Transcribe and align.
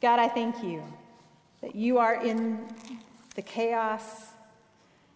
God, 0.00 0.20
I 0.20 0.28
thank 0.28 0.62
you 0.62 0.82
that 1.60 1.74
you 1.74 1.98
are 1.98 2.22
in 2.24 2.68
the 3.34 3.42
chaos 3.42 4.28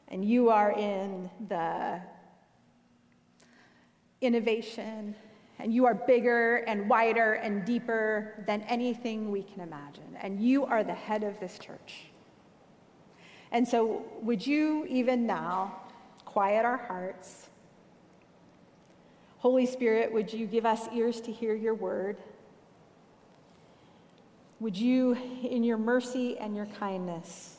and 0.08 0.24
you 0.24 0.50
are 0.50 0.72
in 0.72 1.30
the 1.48 2.00
innovation 4.20 5.14
and 5.60 5.72
you 5.72 5.86
are 5.86 5.94
bigger 5.94 6.56
and 6.66 6.88
wider 6.88 7.34
and 7.34 7.64
deeper 7.64 8.42
than 8.46 8.62
anything 8.62 9.30
we 9.30 9.44
can 9.44 9.60
imagine. 9.60 10.16
And 10.20 10.40
you 10.40 10.64
are 10.64 10.82
the 10.82 10.94
head 10.94 11.22
of 11.22 11.38
this 11.38 11.58
church. 11.58 12.06
And 13.52 13.68
so, 13.68 14.04
would 14.22 14.44
you 14.44 14.86
even 14.88 15.26
now 15.26 15.76
quiet 16.24 16.64
our 16.64 16.78
hearts? 16.78 17.50
Holy 19.38 19.66
Spirit, 19.66 20.12
would 20.12 20.32
you 20.32 20.46
give 20.46 20.66
us 20.66 20.88
ears 20.92 21.20
to 21.20 21.32
hear 21.32 21.54
your 21.54 21.74
word? 21.74 22.16
Would 24.62 24.76
you, 24.76 25.16
in 25.42 25.64
your 25.64 25.76
mercy 25.76 26.38
and 26.38 26.54
your 26.54 26.66
kindness, 26.66 27.56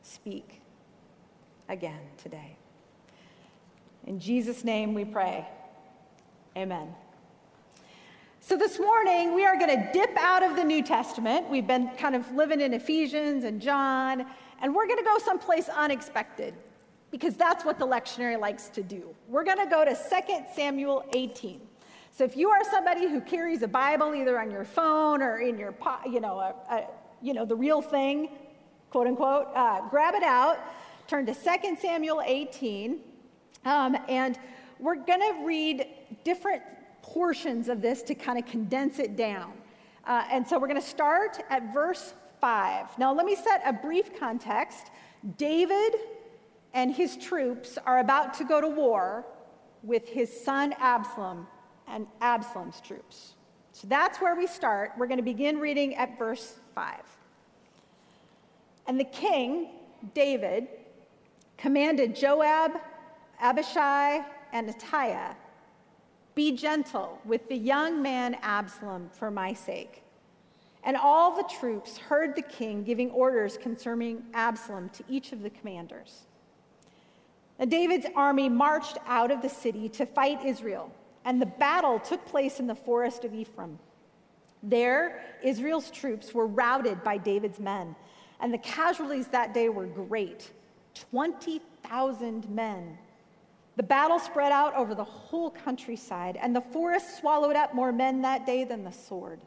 speak 0.00 0.62
again 1.68 2.00
today? 2.16 2.56
In 4.06 4.18
Jesus' 4.18 4.64
name 4.64 4.94
we 4.94 5.04
pray. 5.04 5.46
Amen. 6.56 6.94
So, 8.40 8.56
this 8.56 8.80
morning, 8.80 9.34
we 9.34 9.44
are 9.44 9.58
going 9.58 9.78
to 9.78 9.92
dip 9.92 10.16
out 10.16 10.42
of 10.42 10.56
the 10.56 10.64
New 10.64 10.82
Testament. 10.82 11.50
We've 11.50 11.66
been 11.66 11.90
kind 11.98 12.16
of 12.16 12.32
living 12.32 12.62
in 12.62 12.72
Ephesians 12.72 13.44
and 13.44 13.60
John, 13.60 14.24
and 14.62 14.74
we're 14.74 14.86
going 14.86 15.00
to 15.00 15.04
go 15.04 15.18
someplace 15.18 15.68
unexpected 15.68 16.54
because 17.10 17.36
that's 17.36 17.66
what 17.66 17.78
the 17.78 17.86
lectionary 17.86 18.40
likes 18.40 18.70
to 18.70 18.82
do. 18.82 19.14
We're 19.28 19.44
going 19.44 19.58
to 19.58 19.70
go 19.70 19.84
to 19.84 19.94
2 19.94 20.44
Samuel 20.54 21.04
18. 21.12 21.67
So, 22.12 22.24
if 22.24 22.36
you 22.36 22.50
are 22.50 22.64
somebody 22.64 23.08
who 23.08 23.20
carries 23.20 23.62
a 23.62 23.68
Bible 23.68 24.14
either 24.14 24.40
on 24.40 24.50
your 24.50 24.64
phone 24.64 25.22
or 25.22 25.38
in 25.38 25.58
your, 25.58 25.74
you 26.04 26.20
know, 26.20 26.38
a, 26.38 26.54
a, 26.74 26.86
you 27.22 27.34
know 27.34 27.44
the 27.44 27.56
real 27.56 27.80
thing, 27.80 28.30
quote 28.90 29.06
unquote, 29.06 29.48
uh, 29.54 29.88
grab 29.88 30.14
it 30.14 30.22
out, 30.22 30.58
turn 31.06 31.26
to 31.26 31.34
2 31.34 31.76
Samuel 31.80 32.22
18, 32.24 33.00
um, 33.64 33.96
and 34.08 34.38
we're 34.78 34.96
going 34.96 35.20
to 35.20 35.44
read 35.44 35.86
different 36.24 36.62
portions 37.02 37.68
of 37.68 37.80
this 37.82 38.02
to 38.02 38.14
kind 38.14 38.38
of 38.38 38.46
condense 38.46 38.98
it 38.98 39.16
down. 39.16 39.52
Uh, 40.06 40.24
and 40.30 40.46
so 40.46 40.58
we're 40.58 40.68
going 40.68 40.80
to 40.80 40.86
start 40.86 41.38
at 41.50 41.72
verse 41.72 42.14
5. 42.40 42.98
Now, 42.98 43.12
let 43.12 43.26
me 43.26 43.36
set 43.36 43.62
a 43.64 43.72
brief 43.72 44.18
context. 44.18 44.90
David 45.36 45.94
and 46.74 46.94
his 46.94 47.16
troops 47.16 47.78
are 47.86 47.98
about 47.98 48.34
to 48.34 48.44
go 48.44 48.60
to 48.60 48.68
war 48.68 49.26
with 49.82 50.08
his 50.08 50.44
son 50.44 50.74
Absalom 50.78 51.46
and 51.90 52.06
Absalom's 52.20 52.80
troops. 52.80 53.34
So 53.72 53.86
that's 53.88 54.20
where 54.20 54.34
we 54.34 54.46
start. 54.46 54.92
We're 54.96 55.06
going 55.06 55.18
to 55.18 55.22
begin 55.22 55.58
reading 55.58 55.94
at 55.94 56.18
verse 56.18 56.56
5. 56.74 57.00
And 58.86 58.98
the 58.98 59.04
king, 59.04 59.68
David, 60.14 60.68
commanded 61.56 62.16
Joab, 62.16 62.72
Abishai, 63.40 64.24
and 64.52 64.68
Ittai 64.68 65.34
be 66.38 66.52
gentle 66.52 67.20
with 67.24 67.48
the 67.48 67.56
young 67.56 68.00
man 68.00 68.36
Absalom 68.42 69.10
for 69.12 69.28
my 69.28 69.52
sake. 69.52 70.04
And 70.84 70.96
all 70.96 71.36
the 71.36 71.42
troops 71.42 71.98
heard 71.98 72.36
the 72.36 72.42
king 72.42 72.84
giving 72.84 73.10
orders 73.10 73.58
concerning 73.58 74.22
Absalom 74.34 74.88
to 74.90 75.02
each 75.08 75.32
of 75.32 75.42
the 75.42 75.50
commanders. 75.50 76.26
And 77.58 77.68
David's 77.68 78.06
army 78.14 78.48
marched 78.48 78.98
out 79.08 79.32
of 79.32 79.42
the 79.42 79.48
city 79.48 79.88
to 79.88 80.06
fight 80.06 80.44
Israel, 80.44 80.92
and 81.24 81.40
the 81.40 81.46
battle 81.46 81.98
took 81.98 82.24
place 82.26 82.60
in 82.60 82.66
the 82.66 82.74
forest 82.74 83.24
of 83.24 83.34
Ephraim. 83.34 83.78
There, 84.62 85.22
Israel's 85.42 85.90
troops 85.90 86.34
were 86.34 86.46
routed 86.46 87.04
by 87.04 87.16
David's 87.18 87.60
men, 87.60 87.94
and 88.40 88.52
the 88.52 88.58
casualties 88.58 89.28
that 89.28 89.54
day 89.54 89.68
were 89.68 89.86
great 89.86 90.50
20,000 90.94 92.48
men 92.50 92.98
the 93.78 93.84
battle 93.84 94.18
spread 94.18 94.50
out 94.50 94.74
over 94.74 94.92
the 94.92 95.04
whole 95.04 95.52
countryside, 95.52 96.36
and 96.42 96.54
the 96.54 96.60
forest 96.60 97.16
swallowed 97.16 97.54
up 97.54 97.74
more 97.74 97.92
men 97.92 98.22
that 98.22 98.44
day 98.44 98.64
than 98.64 98.82
the 98.82 98.90
sword. 98.90 99.40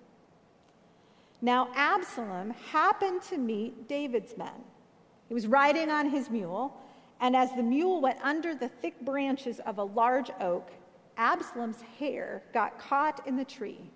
Now, 1.41 1.67
Absalom 1.75 2.51
happened 2.71 3.23
to 3.23 3.37
meet 3.37 3.89
David's 3.89 4.37
men. 4.37 4.63
He 5.27 5.33
was 5.33 5.47
riding 5.47 5.89
on 5.89 6.09
his 6.09 6.29
mule, 6.29 6.73
and 7.19 7.35
as 7.35 7.51
the 7.55 7.61
mule 7.61 7.99
went 7.99 8.19
under 8.23 8.55
the 8.55 8.69
thick 8.69 9.01
branches 9.01 9.59
of 9.59 9.79
a 9.79 9.83
large 9.83 10.31
oak, 10.39 10.71
Absalom's 11.21 11.81
hair 11.99 12.41
got 12.51 12.79
caught 12.79 13.25
in 13.27 13.37
the 13.37 13.45
tree, 13.45 13.91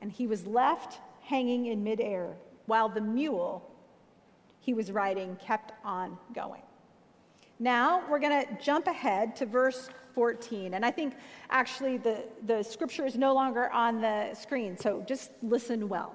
and 0.00 0.12
he 0.12 0.28
was 0.28 0.46
left 0.46 1.00
hanging 1.20 1.66
in 1.66 1.82
midair, 1.82 2.36
while 2.66 2.88
the 2.88 3.00
mule 3.00 3.68
he 4.60 4.72
was 4.72 4.92
riding 4.92 5.36
kept 5.36 5.72
on 5.84 6.16
going. 6.32 6.62
Now 7.58 8.04
we're 8.08 8.20
going 8.20 8.46
to 8.46 8.62
jump 8.62 8.86
ahead 8.86 9.34
to 9.36 9.46
verse 9.46 9.88
14. 10.14 10.74
And 10.74 10.84
I 10.84 10.92
think 10.92 11.14
actually 11.50 11.96
the, 11.96 12.22
the 12.46 12.62
scripture 12.62 13.04
is 13.04 13.16
no 13.16 13.34
longer 13.34 13.68
on 13.72 14.00
the 14.00 14.32
screen, 14.34 14.78
so 14.78 15.04
just 15.08 15.32
listen 15.42 15.88
well. 15.88 16.14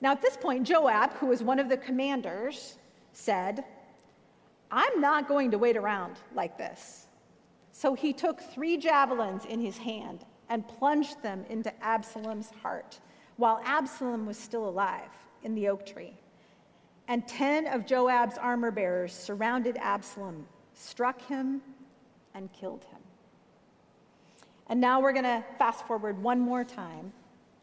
Now 0.00 0.12
at 0.12 0.22
this 0.22 0.38
point, 0.38 0.66
Joab, 0.66 1.12
who 1.14 1.26
was 1.26 1.42
one 1.42 1.58
of 1.58 1.68
the 1.68 1.76
commanders, 1.76 2.78
said, 3.12 3.62
I'm 4.70 5.02
not 5.02 5.28
going 5.28 5.50
to 5.50 5.58
wait 5.58 5.76
around 5.76 6.16
like 6.34 6.56
this. 6.56 7.08
So 7.80 7.94
he 7.94 8.12
took 8.12 8.42
three 8.42 8.76
javelins 8.76 9.46
in 9.46 9.58
his 9.58 9.78
hand 9.78 10.26
and 10.50 10.68
plunged 10.68 11.22
them 11.22 11.46
into 11.48 11.72
Absalom's 11.82 12.50
heart 12.62 13.00
while 13.38 13.58
Absalom 13.64 14.26
was 14.26 14.36
still 14.36 14.68
alive 14.68 15.08
in 15.44 15.54
the 15.54 15.66
oak 15.68 15.86
tree. 15.86 16.12
And 17.08 17.26
10 17.26 17.68
of 17.68 17.86
Joab's 17.86 18.36
armor 18.36 18.70
bearers 18.70 19.14
surrounded 19.14 19.78
Absalom, 19.80 20.46
struck 20.74 21.22
him, 21.22 21.62
and 22.34 22.52
killed 22.52 22.84
him. 22.84 23.00
And 24.66 24.78
now 24.78 25.00
we're 25.00 25.14
going 25.14 25.24
to 25.24 25.42
fast 25.56 25.86
forward 25.86 26.22
one 26.22 26.38
more 26.38 26.64
time 26.64 27.14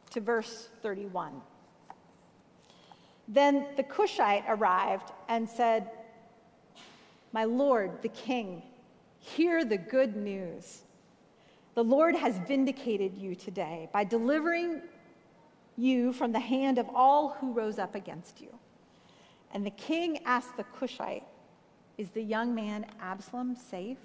to 0.10 0.20
verse 0.20 0.70
31. 0.82 1.40
Then 3.28 3.68
the 3.76 3.84
Cushite 3.84 4.46
arrived 4.48 5.12
and 5.30 5.48
said, 5.48 5.92
My 7.34 7.44
lord, 7.44 8.02
the 8.02 8.10
king, 8.10 8.64
hear 9.28 9.66
the 9.66 9.78
good 9.78 10.16
news. 10.16 10.84
The 11.76 11.84
Lord 11.84 12.16
has 12.16 12.38
vindicated 12.48 13.18
you 13.18 13.36
today 13.36 13.90
by 13.94 14.04
delivering 14.04 14.82
you 15.76 16.12
from 16.14 16.32
the 16.32 16.40
hand 16.40 16.78
of 16.78 16.88
all 16.94 17.38
who 17.40 17.54
rose 17.54 17.78
up 17.78 17.94
against 17.94 18.42
you. 18.42 18.50
And 19.54 19.66
the 19.66 19.72
king 19.72 20.20
asked 20.26 20.58
the 20.58 20.64
Cushite, 20.64 21.24
Is 21.98 22.10
the 22.10 22.22
young 22.22 22.56
man 22.56 22.86
Absalom 23.02 23.56
safe? 23.56 24.00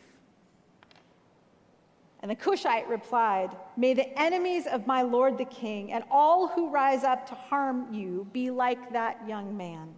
And 2.21 2.31
the 2.31 2.37
Cushite 2.37 2.89
replied, 2.89 3.57
May 3.77 3.95
the 3.95 4.17
enemies 4.21 4.67
of 4.67 4.87
my 4.87 5.03
lord 5.03 5.39
the 5.39 5.45
king 5.47 5.93
and 5.93 6.05
all 6.11 6.49
who 6.49 6.71
rise 6.71 7.05
up 7.05 7.27
to 7.29 7.35
harm 7.35 7.93
you 7.93 8.27
be 8.33 8.51
like 8.51 8.93
that 8.93 9.27
young 9.27 9.57
man. 9.57 9.89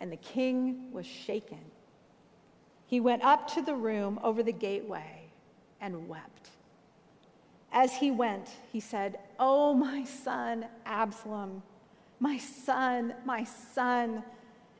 And 0.00 0.10
the 0.10 0.16
king 0.16 0.90
was 0.92 1.06
shaken. 1.06 1.60
He 2.86 3.00
went 3.00 3.24
up 3.24 3.48
to 3.54 3.62
the 3.62 3.74
room 3.74 4.20
over 4.22 4.42
the 4.42 4.52
gateway 4.52 5.22
and 5.80 6.08
wept. 6.08 6.50
As 7.72 7.94
he 7.94 8.10
went, 8.10 8.48
he 8.72 8.80
said, 8.80 9.18
Oh, 9.38 9.74
my 9.74 10.04
son 10.04 10.66
Absalom. 10.84 11.62
My 12.20 12.38
son, 12.38 13.12
my 13.26 13.44
son, 13.44 14.22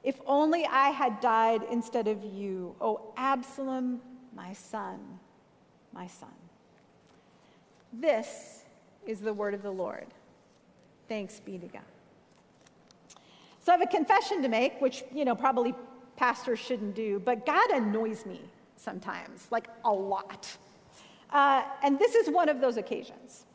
if 0.03 0.19
only 0.27 0.65
I 0.65 0.91
had 0.91 1.21
died 1.21 1.63
instead 1.71 2.09
of 2.09 2.25
you. 2.25 2.75
Oh, 2.81 3.13
Absalom, 3.17 4.01
my 4.35 4.53
son, 4.53 5.01
my 5.93 6.07
son. 6.07 6.31
This 7.93 8.63
is 9.07 9.21
the 9.21 9.35
word 9.35 9.53
of 9.53 9.63
the 9.63 9.71
Lord. 9.71 10.07
Thanks 11.09 11.41
be 11.41 11.59
to 11.59 11.67
God. 11.67 11.83
So 13.63 13.73
I 13.73 13.77
have 13.77 13.83
a 13.83 13.91
confession 13.91 14.43
to 14.43 14.49
make, 14.49 14.81
which, 14.81 15.03
you 15.13 15.25
know, 15.25 15.35
probably 15.35 15.75
pastors 16.17 16.59
shouldn't 16.59 16.95
do, 16.95 17.21
but 17.25 17.47
God 17.47 17.71
annoys 17.71 18.27
me 18.27 18.41
sometimes, 18.77 19.49
like 19.51 19.69
a 19.85 19.93
lot. 19.93 20.57
Uh, 21.31 21.63
and 21.83 21.99
this 21.99 22.15
is 22.15 22.31
one 22.31 22.49
of 22.49 22.61
those 22.61 22.77
occasions. 22.77 23.47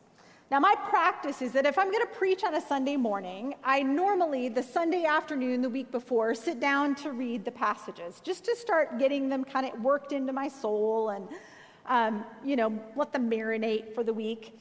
Now, 0.50 0.60
my 0.60 0.74
practice 0.90 1.40
is 1.40 1.52
that 1.52 1.64
if 1.64 1.78
I'm 1.78 1.90
going 1.90 2.02
to 2.02 2.12
preach 2.12 2.44
on 2.44 2.54
a 2.54 2.60
Sunday 2.60 2.96
morning, 2.96 3.54
I 3.64 3.82
normally, 3.82 4.50
the 4.50 4.62
Sunday 4.62 5.06
afternoon, 5.06 5.62
the 5.62 5.70
week 5.70 5.90
before, 5.90 6.34
sit 6.34 6.60
down 6.60 6.94
to 6.96 7.12
read 7.12 7.46
the 7.46 7.50
passages, 7.50 8.20
just 8.22 8.44
to 8.44 8.54
start 8.54 8.98
getting 8.98 9.30
them 9.30 9.44
kind 9.44 9.66
of 9.66 9.80
worked 9.80 10.12
into 10.12 10.32
my 10.34 10.48
soul 10.48 11.08
and, 11.08 11.26
um, 11.86 12.26
you 12.44 12.56
know, 12.56 12.78
let 12.96 13.14
them 13.14 13.30
marinate 13.30 13.94
for 13.94 14.04
the 14.04 14.12
week. 14.12 14.58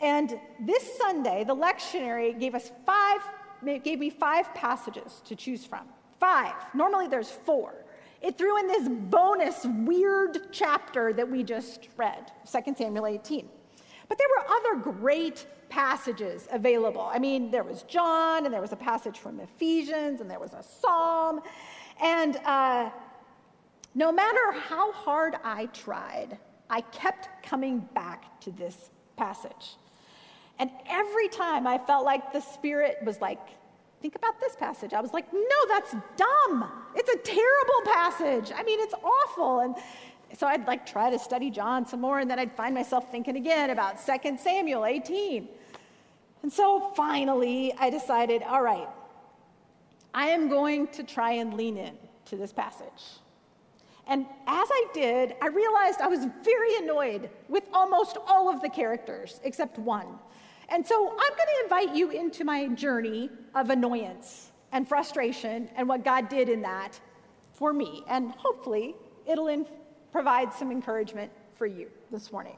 And 0.00 0.40
this 0.66 0.98
Sunday, 0.98 1.44
the 1.44 1.54
lectionary 1.54 2.38
gave 2.38 2.56
us 2.56 2.72
five, 2.84 3.20
gave 3.84 4.00
me 4.00 4.10
five 4.10 4.52
passages 4.54 5.22
to 5.26 5.36
choose 5.36 5.64
from. 5.64 5.86
Five. 6.18 6.54
Normally 6.74 7.08
there's 7.08 7.30
four. 7.30 7.74
It 8.20 8.36
threw 8.36 8.58
in 8.58 8.66
this 8.66 8.88
bonus 8.88 9.64
weird 9.64 10.52
chapter 10.52 11.12
that 11.12 11.28
we 11.28 11.44
just 11.44 11.88
read, 11.96 12.32
2 12.50 12.74
Samuel 12.76 13.06
18. 13.06 13.48
But 14.08 14.18
there 14.18 14.26
were 14.36 14.50
other 14.50 14.92
great 14.92 15.46
passages 15.68 16.48
available. 16.50 17.02
I 17.02 17.18
mean, 17.18 17.50
there 17.50 17.62
was 17.62 17.82
John, 17.84 18.44
and 18.44 18.52
there 18.52 18.60
was 18.60 18.72
a 18.72 18.76
passage 18.76 19.18
from 19.18 19.38
Ephesians, 19.38 20.20
and 20.20 20.30
there 20.30 20.40
was 20.40 20.54
a 20.54 20.62
psalm. 20.62 21.40
And 22.00 22.36
uh, 22.38 22.90
no 23.94 24.10
matter 24.10 24.52
how 24.52 24.92
hard 24.92 25.36
I 25.44 25.66
tried, 25.66 26.38
I 26.70 26.80
kept 26.80 27.28
coming 27.44 27.80
back 27.94 28.40
to 28.40 28.50
this 28.50 28.90
passage. 29.16 29.76
And 30.58 30.70
every 30.88 31.28
time 31.28 31.66
I 31.66 31.78
felt 31.78 32.04
like 32.04 32.32
the 32.32 32.40
Spirit 32.40 32.98
was 33.04 33.20
like, 33.20 33.40
think 34.00 34.14
about 34.14 34.40
this 34.40 34.54
passage. 34.56 34.92
I 34.92 35.00
was 35.00 35.12
like, 35.12 35.32
no, 35.32 35.40
that's 35.68 35.94
dumb. 36.16 36.70
It's 36.94 37.10
a 37.10 37.18
terrible 37.18 37.92
passage. 37.92 38.52
I 38.56 38.62
mean, 38.62 38.80
it's 38.80 38.94
awful. 38.94 39.60
And 39.60 39.74
so 40.36 40.46
I'd 40.46 40.66
like 40.66 40.86
try 40.86 41.10
to 41.10 41.18
study 41.18 41.50
John 41.50 41.86
some 41.86 42.00
more, 42.00 42.20
and 42.20 42.30
then 42.30 42.38
I'd 42.38 42.52
find 42.52 42.74
myself 42.74 43.10
thinking 43.10 43.36
again 43.36 43.70
about 43.70 43.96
2 44.04 44.38
Samuel 44.38 44.84
18. 44.84 45.48
And 46.42 46.52
so 46.52 46.92
finally, 46.94 47.72
I 47.78 47.90
decided, 47.90 48.42
all 48.42 48.62
right, 48.62 48.88
I 50.14 50.28
am 50.28 50.48
going 50.48 50.88
to 50.88 51.02
try 51.02 51.32
and 51.32 51.54
lean 51.54 51.76
in 51.76 51.96
to 52.26 52.36
this 52.36 52.52
passage. 52.52 53.20
And 54.06 54.24
as 54.46 54.68
I 54.70 54.86
did, 54.94 55.34
I 55.42 55.48
realized 55.48 56.00
I 56.00 56.06
was 56.06 56.26
very 56.42 56.76
annoyed 56.76 57.28
with 57.48 57.64
almost 57.74 58.16
all 58.26 58.48
of 58.48 58.62
the 58.62 58.68
characters 58.68 59.40
except 59.44 59.78
one. 59.78 60.06
And 60.68 60.86
so 60.86 61.10
I'm 61.10 61.16
going 61.16 61.48
to 61.58 61.62
invite 61.64 61.96
you 61.96 62.10
into 62.10 62.44
my 62.44 62.68
journey 62.68 63.30
of 63.54 63.70
annoyance 63.70 64.52
and 64.72 64.86
frustration 64.86 65.68
and 65.76 65.88
what 65.88 66.04
God 66.04 66.28
did 66.28 66.48
in 66.48 66.62
that 66.62 67.00
for 67.52 67.72
me. 67.72 68.02
And 68.08 68.32
hopefully, 68.32 68.94
it'll 69.26 69.48
in- 69.48 69.66
provide 70.12 70.52
some 70.52 70.70
encouragement 70.70 71.30
for 71.56 71.66
you 71.66 71.88
this 72.10 72.30
morning. 72.30 72.56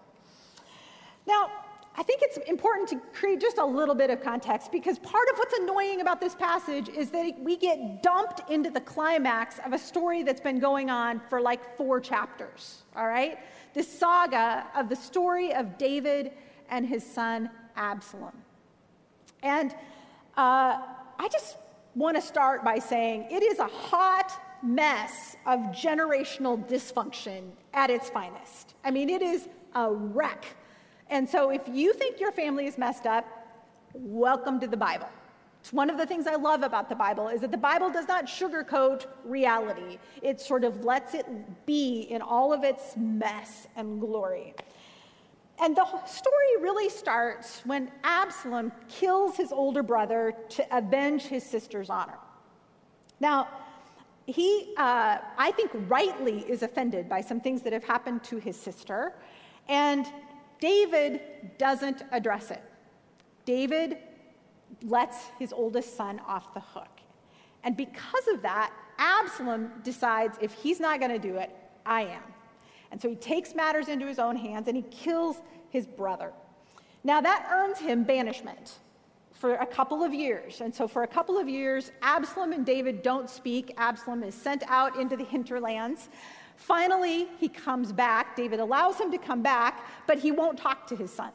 Now, 1.27 1.51
I 1.97 2.03
think 2.03 2.23
it's 2.23 2.39
important 2.49 2.89
to 2.91 3.01
create 3.13 3.41
just 3.41 3.59
a 3.59 3.65
little 3.65 3.95
bit 3.95 4.11
of 4.11 4.23
context 4.23 4.71
because 4.71 4.99
part 5.01 5.29
of 5.33 5.39
what's 5.39 5.55
annoying 5.59 6.01
about 6.01 6.21
this 6.21 6.35
passage 6.35 6.89
is 6.89 7.11
that 7.11 7.39
we 7.41 7.57
get 7.57 8.03
dumped 8.03 8.49
into 8.49 8.71
the 8.71 8.81
climax 8.81 9.59
of 9.67 9.73
a 9.73 9.79
story 9.79 10.23
that's 10.23 10.41
been 10.41 10.61
going 10.61 10.89
on 10.89 11.21
for 11.29 11.41
like 11.41 11.77
four 11.77 12.01
chapters, 12.01 12.83
all 12.95 13.09
right? 13.09 13.39
This 13.75 13.87
saga 13.87 14.67
of 14.77 14.89
the 14.89 14.97
story 14.97 15.53
of 15.53 15.79
David 15.79 16.33
and 16.71 16.87
his 16.87 17.05
son 17.05 17.51
Absalom. 17.81 18.33
And 19.43 19.73
uh, 20.37 20.79
I 21.19 21.29
just 21.33 21.57
want 21.97 22.17
to 22.17 22.23
start 22.23 22.65
by 22.65 22.79
saying 22.79 23.27
it 23.31 23.43
is 23.43 23.59
a 23.59 23.67
hot 23.67 24.41
mess 24.63 25.37
of 25.47 25.59
generational 25.73 26.65
dysfunction 26.69 27.43
at 27.75 27.91
its 27.91 28.09
finest. 28.09 28.75
I 28.85 28.93
mean, 28.93 29.11
it 29.11 29.23
is 29.23 29.49
a 29.75 29.93
wreck 29.93 30.45
and 31.11 31.29
so 31.29 31.51
if 31.51 31.63
you 31.71 31.93
think 31.93 32.21
your 32.21 32.31
family 32.31 32.67
is 32.67 32.79
messed 32.79 33.05
up, 33.05 33.27
welcome 33.95 34.61
to 34.61 34.69
the 34.69 34.77
Bible. 34.77 35.09
It's 35.61 35.73
one 35.73 35.91
of 35.91 35.99
the 35.99 36.07
things 36.07 36.29
I 36.29 36.37
love 36.37 36.63
about 36.63 36.89
the 36.89 36.95
Bible 36.95 37.29
is 37.29 37.41
that 37.41 37.51
the 37.51 37.59
Bible 37.59 37.91
does 37.91 38.07
not 38.07 38.27
sugarcoat 38.27 39.07
reality. 39.25 39.99
It 40.23 40.41
sort 40.41 40.63
of 40.63 40.85
lets 40.85 41.15
it 41.15 41.27
be 41.67 42.03
in 42.03 42.23
all 42.23 42.53
of 42.53 42.63
its 42.63 42.97
mess 42.97 43.67
and 43.75 44.01
glory. 44.01 44.55
And 45.61 45.77
the 45.77 45.85
story 46.07 46.57
really 46.61 46.89
starts 46.89 47.61
when 47.67 47.91
Absalom 48.03 48.73
kills 48.89 49.37
his 49.37 49.53
older 49.53 49.83
brother 49.83 50.35
to 50.51 50.77
avenge 50.77 51.23
his 51.25 51.45
sister's 51.45 51.91
honor. 51.91 52.19
Now, 53.21 53.49
he, 54.25 54.73
uh, 54.79 55.19
I 55.37 55.51
think, 55.53 55.71
rightly 55.89 56.41
is 56.49 56.63
offended 56.63 57.09
by 57.09 57.21
some 57.21 57.41
things 57.41 57.61
that 57.63 57.73
have 57.75 57.85
happened 57.85 58.25
to 58.25 58.39
his 58.39 58.57
sister. 58.57 59.13
And 59.69 60.07
David 60.61 61.21
doesn't 61.59 62.05
address 62.11 62.51
it. 62.51 62.63
David 63.45 63.99
lets 64.85 65.27
his 65.39 65.53
oldest 65.53 65.97
son 65.97 66.21
off 66.27 66.55
the 66.55 66.61
hook. 66.61 66.89
And 67.65 67.77
because 67.77 68.29
of 68.33 68.41
that, 68.43 68.73
Absalom 68.99 69.73
decides 69.83 70.39
if 70.41 70.53
he's 70.53 70.81
not 70.81 71.01
going 71.01 71.13
to 71.13 71.19
do 71.19 71.37
it, 71.37 71.55
I 71.85 72.03
am. 72.03 72.23
And 72.91 73.01
so 73.01 73.09
he 73.09 73.17
takes 73.17 73.55
matters 73.55 73.89
into 73.89 74.07
his 74.07 74.19
own 74.19 74.37
hands 74.37 74.69
and 74.69 74.77
he 74.77 74.83
kills 74.91 75.37
his 75.71 75.87
brother. 75.87 76.33
Now 77.05 77.21
that 77.21 77.49
earns 77.51 77.79
him 77.79 78.05
banishment 78.05 78.79
for 79.33 79.55
a 79.55 79.67
couple 79.67 80.03
of 80.03 80.13
years. 80.13 80.61
And 80.61 80.75
so 80.75 80.87
for 80.87 81.03
a 81.03 81.07
couple 81.07 81.39
of 81.39 81.49
years, 81.49 81.93
Absalom 82.03 82.53
and 82.53 82.67
David 82.67 83.03
don't 83.03 83.31
speak. 83.31 83.73
Absalom 83.79 84.23
is 84.23 84.35
sent 84.35 84.63
out 84.67 84.99
into 84.99 85.17
the 85.17 85.25
hinterlands. 85.25 86.11
Finally, 86.57 87.27
he 87.39 87.49
comes 87.49 87.91
back. 87.91 88.37
David 88.37 88.61
allows 88.61 89.01
him 89.01 89.11
to 89.11 89.17
come 89.17 89.41
back, 89.41 89.87
but 90.07 90.19
he 90.19 90.31
won't 90.31 90.59
talk 90.59 90.87
to 90.89 90.95
his 90.95 91.11
son. 91.11 91.31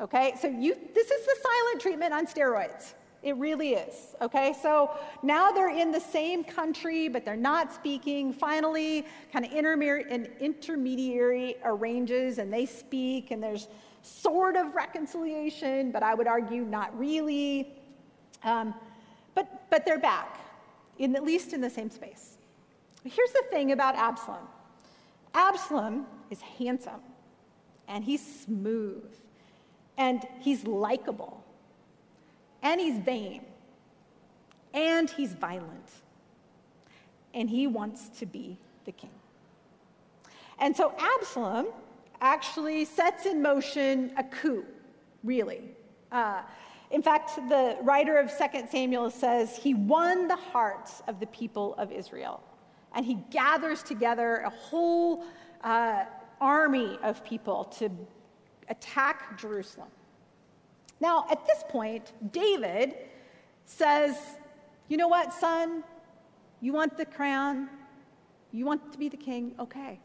Okay, 0.00 0.34
so 0.40 0.48
you, 0.48 0.74
this 0.92 1.10
is 1.10 1.26
the 1.26 1.36
silent 1.40 1.80
treatment 1.80 2.12
on 2.12 2.26
steroids. 2.26 2.94
It 3.22 3.36
really 3.36 3.74
is. 3.74 4.16
Okay, 4.22 4.54
so 4.62 4.90
now 5.22 5.50
they're 5.50 5.76
in 5.76 5.92
the 5.92 6.00
same 6.00 6.42
country, 6.42 7.08
but 7.08 7.24
they're 7.24 7.36
not 7.36 7.72
speaking. 7.72 8.32
Finally, 8.32 9.06
kind 9.30 9.44
of 9.44 9.52
an 9.52 10.28
intermediary 10.40 11.56
arranges 11.64 12.38
and 12.38 12.50
they 12.50 12.64
speak, 12.64 13.30
and 13.30 13.42
there's 13.42 13.68
sort 14.02 14.56
of 14.56 14.74
reconciliation, 14.74 15.92
but 15.92 16.02
I 16.02 16.14
would 16.14 16.26
argue 16.26 16.62
not 16.62 16.98
really. 16.98 17.74
Um, 18.42 18.74
but, 19.34 19.68
but 19.70 19.84
they're 19.84 19.98
back, 19.98 20.38
in, 20.98 21.14
at 21.14 21.22
least 21.22 21.52
in 21.52 21.60
the 21.60 21.70
same 21.70 21.90
space. 21.90 22.38
Here's 23.04 23.32
the 23.32 23.44
thing 23.50 23.72
about 23.72 23.96
Absalom 23.96 24.46
Absalom 25.34 26.06
is 26.30 26.40
handsome, 26.40 27.00
and 27.86 28.02
he's 28.02 28.44
smooth, 28.44 29.12
and 29.96 30.26
he's 30.40 30.66
likable, 30.66 31.44
and 32.62 32.80
he's 32.80 32.98
vain, 32.98 33.42
and 34.74 35.08
he's 35.10 35.32
violent, 35.32 35.90
and 37.34 37.48
he 37.48 37.66
wants 37.66 38.08
to 38.18 38.26
be 38.26 38.58
the 38.84 38.92
king. 38.92 39.10
And 40.58 40.76
so 40.76 40.94
Absalom 40.98 41.68
actually 42.20 42.84
sets 42.84 43.26
in 43.26 43.40
motion 43.40 44.12
a 44.18 44.24
coup, 44.24 44.64
really. 45.24 45.62
Uh, 46.12 46.42
in 46.90 47.02
fact, 47.02 47.36
the 47.48 47.78
writer 47.82 48.18
of 48.18 48.30
2 48.36 48.66
Samuel 48.70 49.10
says 49.10 49.56
he 49.56 49.74
won 49.74 50.28
the 50.28 50.36
hearts 50.36 51.02
of 51.06 51.20
the 51.20 51.26
people 51.26 51.74
of 51.76 51.92
Israel 51.92 52.42
and 52.94 53.06
he 53.06 53.14
gathers 53.30 53.82
together 53.82 54.38
a 54.38 54.50
whole 54.50 55.24
uh, 55.62 56.04
army 56.40 56.98
of 57.02 57.24
people 57.24 57.64
to 57.64 57.90
attack 58.68 59.38
Jerusalem. 59.38 59.88
Now, 61.00 61.26
at 61.30 61.46
this 61.46 61.64
point, 61.68 62.12
David 62.32 62.94
says, 63.64 64.16
You 64.88 64.96
know 64.96 65.08
what, 65.08 65.32
son? 65.32 65.82
You 66.60 66.72
want 66.72 66.96
the 66.96 67.06
crown? 67.06 67.68
You 68.52 68.66
want 68.66 68.92
to 68.92 68.98
be 68.98 69.08
the 69.08 69.16
king? 69.16 69.54
Okay. 69.58 69.98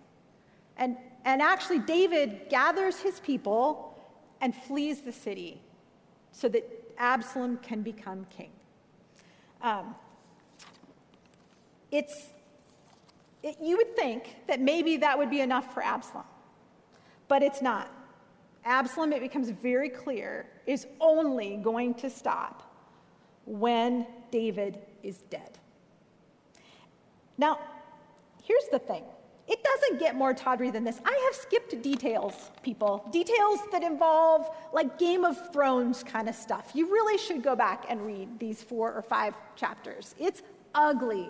And, 0.78 0.98
and 1.26 1.42
actually, 1.42 1.80
David 1.80 2.50
gathers 2.50 3.00
his 3.00 3.20
people 3.20 3.98
and 4.42 4.56
flees 4.56 5.02
the 5.02 5.12
city 5.12 5.62
so 6.32 6.48
that 6.50 6.64
Absalom 6.98 7.58
can 7.58 7.82
become 7.82 8.26
king. 8.30 8.52
Um, 9.62 9.96
it's 11.92 12.30
it, 13.46 13.58
you 13.62 13.78
would 13.78 13.96
think 13.96 14.36
that 14.48 14.60
maybe 14.60 14.98
that 14.98 15.18
would 15.18 15.30
be 15.30 15.40
enough 15.40 15.72
for 15.74 15.84
Absalom, 15.84 16.26
but 17.28 17.44
it's 17.44 17.62
not. 17.62 17.92
Absalom, 18.66 19.14
it 19.14 19.22
becomes 19.22 19.50
very 19.50 19.90
clear, 19.90 20.48
is 20.66 20.88
only 21.00 21.58
going 21.58 21.94
to 21.96 22.10
stop 22.10 22.64
when 23.46 24.08
David 24.32 24.80
is 25.04 25.20
dead. 25.30 25.60
Now, 27.38 27.60
here's 28.44 28.68
the 28.72 28.80
thing 28.80 29.04
it 29.48 29.64
doesn't 29.64 30.00
get 30.00 30.16
more 30.16 30.34
tawdry 30.34 30.72
than 30.72 30.84
this. 30.84 31.00
I 31.06 31.22
have 31.26 31.36
skipped 31.36 31.80
details, 31.84 32.50
people. 32.64 33.08
Details 33.12 33.60
that 33.72 33.84
involve 33.84 34.50
like 34.74 34.98
Game 34.98 35.24
of 35.24 35.54
Thrones 35.54 36.04
kind 36.04 36.28
of 36.28 36.34
stuff. 36.34 36.72
You 36.74 36.88
really 36.88 37.20
should 37.20 37.44
go 37.44 37.56
back 37.56 37.86
and 37.88 38.04
read 38.04 38.40
these 38.40 38.64
four 38.64 38.92
or 38.92 39.04
five 39.04 39.36
chapters. 39.56 40.16
It's 40.20 40.42
ugly. 40.74 41.30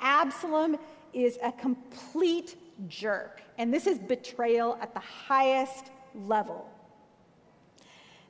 Absalom 0.00 0.76
is 1.12 1.38
a 1.42 1.50
complete 1.50 2.56
jerk. 2.86 3.42
And 3.58 3.74
this 3.74 3.88
is 3.88 3.98
betrayal 3.98 4.78
at 4.80 4.94
the 4.94 5.00
highest 5.00 5.86
level. 6.14 6.70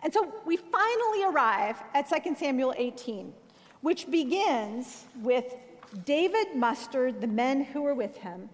And 0.06 0.14
so 0.14 0.32
we 0.44 0.56
finally 0.56 1.24
arrive 1.24 1.82
at 1.92 2.08
2 2.08 2.36
Samuel 2.36 2.72
18, 2.76 3.34
which 3.80 4.08
begins 4.08 5.04
with 5.16 5.56
David 6.04 6.54
mustered 6.54 7.20
the 7.20 7.26
men 7.26 7.64
who 7.64 7.82
were 7.82 7.92
with 7.96 8.16
him 8.16 8.48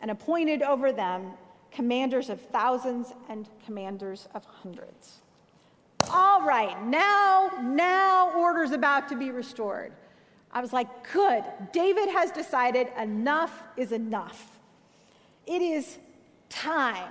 and 0.00 0.08
appointed 0.08 0.62
over 0.62 0.92
them 0.92 1.32
commanders 1.72 2.30
of 2.30 2.40
thousands 2.40 3.12
and 3.28 3.48
commanders 3.66 4.28
of 4.36 4.44
hundreds. 4.44 5.20
All 6.12 6.42
right, 6.42 6.80
now, 6.86 7.50
now 7.60 8.30
order's 8.38 8.70
about 8.70 9.08
to 9.08 9.16
be 9.16 9.32
restored. 9.32 9.92
I 10.52 10.60
was 10.60 10.72
like, 10.72 11.12
good. 11.12 11.42
David 11.72 12.08
has 12.08 12.30
decided 12.30 12.86
enough 12.96 13.64
is 13.76 13.90
enough. 13.90 14.60
It 15.44 15.60
is 15.60 15.98
time 16.48 17.10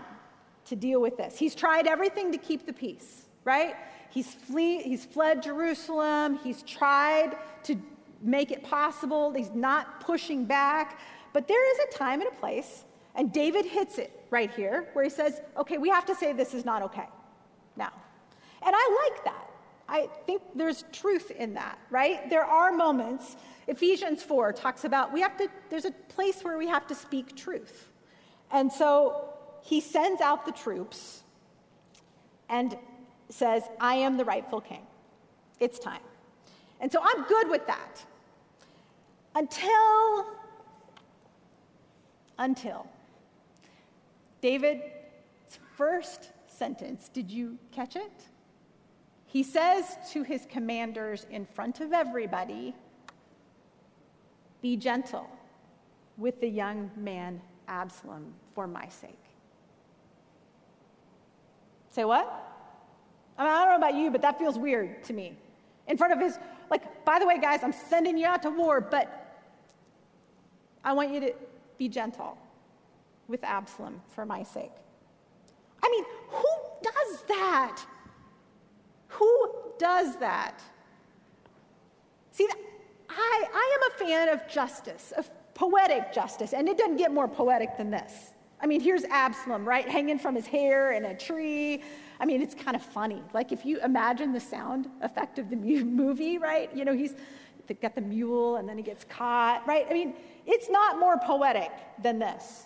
to 0.68 0.78
deal 0.78 1.02
with 1.02 1.18
this. 1.18 1.38
He's 1.38 1.54
tried 1.54 1.86
everything 1.86 2.32
to 2.32 2.38
keep 2.38 2.66
the 2.66 2.72
peace, 2.72 3.27
right? 3.48 3.76
He's, 4.10 4.28
flee, 4.28 4.84
he's 4.84 5.06
fled 5.06 5.42
Jerusalem. 5.42 6.38
He's 6.44 6.62
tried 6.64 7.38
to 7.64 7.78
make 8.22 8.52
it 8.52 8.62
possible. 8.62 9.32
He's 9.32 9.52
not 9.52 10.02
pushing 10.02 10.44
back. 10.46 11.00
But 11.32 11.48
there 11.48 11.72
is 11.72 11.80
a 11.90 11.98
time 11.98 12.20
and 12.20 12.30
a 12.30 12.36
place, 12.36 12.84
and 13.16 13.32
David 13.32 13.66
hits 13.66 13.98
it 13.98 14.12
right 14.30 14.52
here, 14.52 14.90
where 14.94 15.06
he 15.06 15.10
says, 15.10 15.42
okay, 15.56 15.78
we 15.78 15.90
have 15.90 16.06
to 16.08 16.16
say 16.16 16.34
this 16.34 16.54
is 16.54 16.66
not 16.66 16.82
okay 16.84 17.08
now. 17.78 17.92
And 18.66 18.76
I 18.76 19.10
like 19.10 19.24
that. 19.24 19.50
I 19.88 20.10
think 20.26 20.42
there's 20.54 20.84
truth 20.92 21.32
in 21.32 21.54
that, 21.54 21.80
right? 21.90 22.30
There 22.30 22.44
are 22.44 22.74
moments, 22.74 23.38
Ephesians 23.68 24.22
4 24.24 24.52
talks 24.52 24.84
about 24.84 25.14
we 25.14 25.22
have 25.22 25.38
to, 25.38 25.48
there's 25.70 25.86
a 25.86 25.92
place 25.92 26.42
where 26.42 26.58
we 26.58 26.68
have 26.68 26.86
to 26.88 26.96
speak 26.96 27.38
truth. 27.38 27.90
And 28.52 28.72
so 28.72 29.30
he 29.64 29.80
sends 29.80 30.22
out 30.22 30.46
the 30.46 30.52
troops 30.52 31.24
and 32.50 32.78
says, 33.30 33.64
I 33.80 33.96
am 33.96 34.18
the 34.18 34.26
rightful 34.26 34.62
king. 34.62 34.86
It's 35.60 35.80
time. 35.80 36.02
And 36.80 36.92
so 36.92 37.00
I'm 37.04 37.24
good 37.26 37.50
with 37.50 37.66
that. 37.68 38.04
Until, 39.36 40.26
until 42.38 42.88
David's 44.42 44.84
first 45.76 46.32
sentence, 46.48 47.10
did 47.10 47.30
you 47.32 47.58
catch 47.72 47.96
it? 47.96 48.12
He 49.26 49.44
says 49.44 49.98
to 50.12 50.24
his 50.24 50.48
commanders 50.50 51.28
in 51.30 51.46
front 51.46 51.82
of 51.82 51.94
everybody, 51.94 52.74
Be 54.62 54.78
gentle 54.78 55.30
with 56.18 56.40
the 56.40 56.48
young 56.48 56.90
man 56.96 57.42
Absalom 57.68 58.34
for 58.56 58.66
my 58.66 58.88
sake. 58.88 59.20
Say 61.92 62.06
what? 62.06 62.57
I, 63.38 63.44
mean, 63.44 63.52
I 63.52 63.66
don't 63.66 63.70
know 63.70 63.88
about 63.88 63.96
you, 63.96 64.12
but 64.12 64.22
that 64.22 64.40
feels 64.40 64.58
weird 64.58 65.04
to 65.06 65.14
me. 65.14 65.38
In 65.88 65.98
front 65.98 66.14
of 66.14 66.20
his, 66.20 66.38
like, 66.70 67.06
by 67.06 67.20
the 67.20 67.26
way, 67.26 67.40
guys, 67.40 67.64
I'm 67.64 67.74
sending 67.74 68.18
you 68.18 68.26
out 68.26 68.42
to 68.44 68.50
war, 68.50 68.82
but 68.82 69.28
I 70.84 70.94
want 70.94 71.14
you 71.14 71.20
to 71.22 71.34
be 71.78 71.88
gentle 71.88 72.38
with 73.28 73.44
Absalom 73.44 74.02
for 74.08 74.26
my 74.26 74.44
sake. 74.44 74.72
I 75.84 75.90
mean, 75.90 76.04
who 76.30 76.48
does 76.82 77.24
that? 77.28 77.82
Who 79.10 79.52
does 79.78 80.18
that? 80.18 80.62
See, 82.32 82.48
I, 83.10 83.46
I 83.54 83.78
am 83.80 83.92
a 83.92 84.08
fan 84.08 84.30
of 84.30 84.48
justice, 84.48 85.14
of 85.18 85.30
poetic 85.54 86.14
justice, 86.14 86.54
and 86.54 86.68
it 86.68 86.78
doesn't 86.78 86.98
get 86.98 87.12
more 87.12 87.28
poetic 87.28 87.78
than 87.78 87.90
this. 87.90 88.32
I 88.62 88.66
mean, 88.66 88.82
here's 88.82 89.04
Absalom, 89.06 89.68
right, 89.68 89.88
hanging 89.88 90.20
from 90.20 90.36
his 90.36 90.48
hair 90.48 90.92
in 90.92 91.06
a 91.06 91.18
tree. 91.18 91.82
I 92.20 92.26
mean, 92.26 92.42
it's 92.42 92.56
kind 92.56 92.76
of 92.76 92.82
funny. 92.82 93.22
Like, 93.34 93.52
if 93.52 93.66
you 93.66 93.80
imagine 93.82 94.34
the 94.34 94.40
sound 94.40 94.90
effect 95.02 95.40
of 95.40 95.50
the 95.50 95.56
movie, 95.84 96.38
right? 96.38 96.76
You 96.76 96.86
know, 96.86 96.94
he's 96.94 97.16
got 97.82 97.96
the 97.96 98.02
mule 98.02 98.56
and 98.58 98.68
then 98.68 98.78
he 98.78 98.84
gets 98.84 99.04
caught, 99.04 99.68
right? 99.68 99.86
I 99.90 99.94
mean, 99.94 100.14
it's 100.46 100.70
not 100.70 101.00
more 101.00 101.18
poetic 101.20 101.72
than 102.02 102.20
this. 102.20 102.66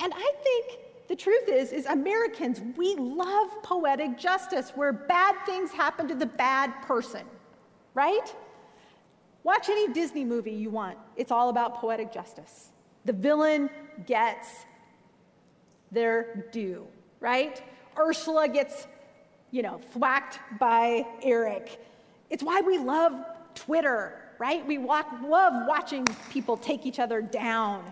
And 0.00 0.12
I 0.14 0.32
think 0.42 0.78
the 1.08 1.16
truth 1.16 1.48
is 1.48 1.72
is 1.72 1.86
Americans, 1.86 2.60
we 2.76 2.94
love 2.96 3.62
poetic 3.62 4.18
justice 4.18 4.72
where 4.74 4.92
bad 4.92 5.36
things 5.44 5.70
happen 5.70 6.08
to 6.08 6.14
the 6.14 6.26
bad 6.26 6.70
person, 6.82 7.22
right? 7.94 8.34
Watch 9.42 9.68
any 9.68 9.92
Disney 9.92 10.24
movie 10.24 10.52
you 10.52 10.70
want. 10.70 10.96
It's 11.16 11.30
all 11.30 11.50
about 11.50 11.76
poetic 11.76 12.12
justice. 12.12 12.70
The 13.04 13.12
villain 13.12 13.68
gets 14.06 14.48
their 15.92 16.46
due, 16.50 16.86
right? 17.20 17.62
Ursula 17.98 18.48
gets, 18.48 18.86
you 19.50 19.62
know, 19.62 19.80
thwacked 19.92 20.38
by 20.58 21.04
Eric. 21.22 21.80
It's 22.30 22.42
why 22.42 22.60
we 22.60 22.78
love 22.78 23.12
Twitter, 23.54 24.20
right? 24.38 24.66
We 24.66 24.78
walk, 24.78 25.06
love 25.22 25.66
watching 25.66 26.04
people 26.30 26.56
take 26.56 26.86
each 26.86 26.98
other 26.98 27.22
down. 27.22 27.84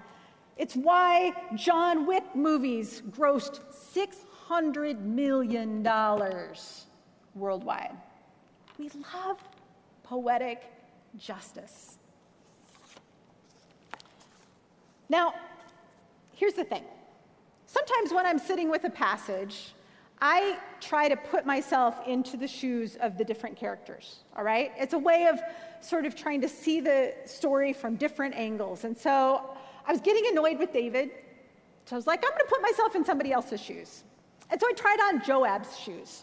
It's 0.57 0.75
why 0.75 1.33
John 1.55 2.07
Wick 2.07 2.25
movies 2.35 3.03
grossed 3.11 3.61
$600 3.95 5.01
million 5.01 5.83
worldwide. 7.35 7.97
We 8.79 8.91
love 9.15 9.39
poetic 10.03 10.63
justice. 11.19 11.99
Now, 15.09 15.35
here's 16.35 16.55
the 16.55 16.65
thing. 16.65 16.85
Sometimes 17.67 18.13
when 18.13 18.27
I'm 18.27 18.39
sitting 18.39 18.71
with 18.71 18.85
a 18.85 18.91
passage, 18.91 19.73
I 20.25 20.57
try 20.81 21.09
to 21.09 21.17
put 21.17 21.45
myself 21.45 21.97
into 22.07 22.37
the 22.37 22.47
shoes 22.47 22.97
of 23.01 23.19
the 23.19 23.25
different 23.25 23.57
characters, 23.57 24.21
all 24.37 24.45
right? 24.45 24.71
It's 24.79 24.93
a 24.93 24.99
way 24.99 25.27
of 25.27 25.41
sort 25.81 26.07
of 26.07 26.15
trying 26.15 26.41
to 26.43 26.49
see 26.49 26.79
the 26.79 27.13
story 27.25 27.73
from 27.73 27.97
different 27.97 28.37
angles. 28.37 28.85
And 28.85 28.97
so 28.97 29.43
I 29.85 29.91
was 29.91 30.01
getting 30.01 30.25
annoyed 30.31 30.61
with 30.61 30.73
David. 30.73 31.11
So 31.87 31.97
I 31.97 31.99
was 31.99 32.07
like, 32.07 32.25
I'm 32.25 32.31
going 32.31 32.39
to 32.39 32.49
put 32.49 32.63
myself 32.63 32.95
in 32.95 33.05
somebody 33.05 33.33
else's 33.33 33.61
shoes. 33.61 34.05
And 34.49 34.61
so 34.61 34.69
I 34.69 34.73
tried 34.75 35.01
on 35.01 35.25
Joab's 35.25 35.77
shoes. 35.77 36.23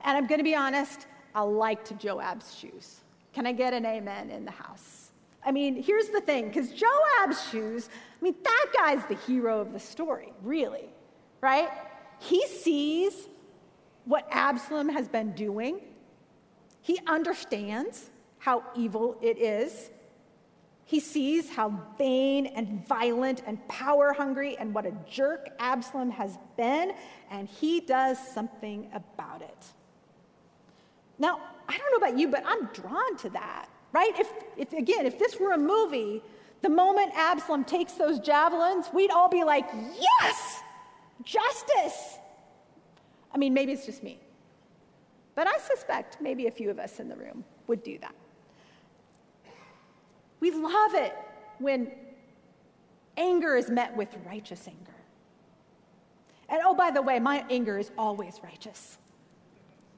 And 0.00 0.18
I'm 0.18 0.26
going 0.26 0.40
to 0.40 0.44
be 0.44 0.56
honest, 0.56 1.06
I 1.36 1.42
liked 1.42 1.96
Joab's 1.96 2.52
shoes. 2.52 3.02
Can 3.32 3.46
I 3.46 3.52
get 3.52 3.72
an 3.72 3.86
amen 3.86 4.30
in 4.30 4.44
the 4.44 4.50
house? 4.50 5.12
I 5.46 5.52
mean, 5.52 5.80
here's 5.80 6.08
the 6.08 6.20
thing 6.20 6.48
because 6.48 6.70
Joab's 6.70 7.48
shoes, 7.48 7.90
I 8.20 8.24
mean, 8.24 8.34
that 8.42 8.66
guy's 8.76 9.04
the 9.06 9.14
hero 9.14 9.60
of 9.60 9.72
the 9.72 9.78
story, 9.78 10.32
really, 10.42 10.88
right? 11.40 11.68
He 12.18 12.46
sees 12.46 13.28
what 14.04 14.26
Absalom 14.30 14.88
has 14.90 15.08
been 15.08 15.32
doing, 15.32 15.80
he 16.80 17.00
understands 17.06 18.10
how 18.38 18.62
evil 18.76 19.16
it 19.22 19.38
is. 19.38 19.90
He 20.86 21.00
sees 21.00 21.48
how 21.48 21.80
vain 21.96 22.46
and 22.46 22.86
violent 22.86 23.42
and 23.46 23.66
power 23.68 24.12
hungry 24.12 24.58
and 24.58 24.74
what 24.74 24.84
a 24.84 24.92
jerk 25.08 25.48
Absalom 25.58 26.10
has 26.10 26.36
been, 26.58 26.92
and 27.30 27.48
he 27.48 27.80
does 27.80 28.18
something 28.18 28.90
about 28.92 29.40
it. 29.40 29.64
Now, 31.18 31.40
I 31.68 31.78
don't 31.78 31.90
know 31.90 32.06
about 32.06 32.18
you, 32.18 32.28
but 32.28 32.44
I'm 32.46 32.66
drawn 32.74 33.16
to 33.18 33.30
that, 33.30 33.70
right? 33.92 34.12
If, 34.18 34.30
if 34.58 34.74
again, 34.74 35.06
if 35.06 35.18
this 35.18 35.40
were 35.40 35.52
a 35.52 35.58
movie, 35.58 36.22
the 36.60 36.68
moment 36.68 37.12
Absalom 37.14 37.64
takes 37.64 37.94
those 37.94 38.18
javelins, 38.18 38.90
we'd 38.92 39.10
all 39.10 39.30
be 39.30 39.42
like, 39.42 39.66
yes, 39.98 40.60
justice. 41.22 42.18
I 43.32 43.38
mean, 43.38 43.54
maybe 43.54 43.72
it's 43.72 43.86
just 43.86 44.02
me, 44.02 44.18
but 45.34 45.46
I 45.46 45.56
suspect 45.58 46.20
maybe 46.20 46.46
a 46.46 46.50
few 46.50 46.70
of 46.70 46.78
us 46.78 47.00
in 47.00 47.08
the 47.08 47.16
room 47.16 47.44
would 47.66 47.82
do 47.82 47.98
that. 47.98 48.14
We 50.40 50.50
love 50.50 50.94
it 50.94 51.16
when 51.58 51.90
anger 53.16 53.56
is 53.56 53.70
met 53.70 53.96
with 53.96 54.08
righteous 54.26 54.66
anger. 54.68 54.94
And 56.48 56.60
oh, 56.64 56.74
by 56.74 56.90
the 56.90 57.02
way, 57.02 57.18
my 57.18 57.44
anger 57.48 57.78
is 57.78 57.90
always 57.96 58.40
righteous 58.42 58.98